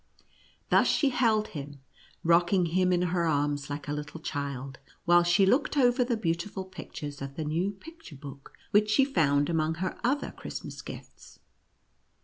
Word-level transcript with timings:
Thus 0.71 0.87
she 0.87 1.09
held 1.09 1.49
him, 1.49 1.79
rocking 2.23 2.65
him 2.65 2.91
in 2.91 3.03
her 3.13 3.27
arms 3.27 3.69
like 3.69 3.87
a 3.87 3.93
little 3.93 4.19
child, 4.19 4.79
while 5.05 5.21
she 5.21 5.45
looked 5.45 5.77
over 5.77 6.03
the 6.03 6.17
beautiful 6.17 6.65
pictures 6.65 7.21
of 7.21 7.35
the 7.35 7.45
new 7.45 7.69
picture 7.69 8.15
book, 8.15 8.51
which 8.71 8.89
she 8.89 9.05
found 9.05 9.47
among 9.47 9.75
her 9.75 9.95
other 10.03 10.31
Christmas 10.31 10.81
gifts. 10.81 11.37